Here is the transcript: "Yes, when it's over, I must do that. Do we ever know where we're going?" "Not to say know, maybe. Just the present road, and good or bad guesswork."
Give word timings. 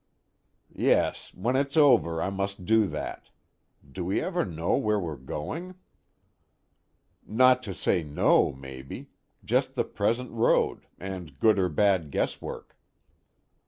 "Yes, 0.73 1.31
when 1.35 1.55
it's 1.55 1.77
over, 1.77 2.23
I 2.23 2.31
must 2.31 2.65
do 2.65 2.87
that. 2.87 3.29
Do 3.87 4.03
we 4.03 4.19
ever 4.19 4.43
know 4.43 4.75
where 4.75 4.99
we're 4.99 5.15
going?" 5.15 5.75
"Not 7.23 7.61
to 7.61 7.73
say 7.75 8.01
know, 8.01 8.51
maybe. 8.51 9.11
Just 9.45 9.75
the 9.75 9.83
present 9.83 10.31
road, 10.31 10.87
and 10.99 11.39
good 11.39 11.59
or 11.59 11.69
bad 11.69 12.09
guesswork." 12.09 12.75